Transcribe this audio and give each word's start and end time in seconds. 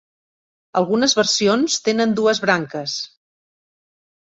Algunes 0.79 1.13
versions 1.19 1.77
tenen 1.89 2.17
dues 2.21 2.43
branques. 2.47 2.99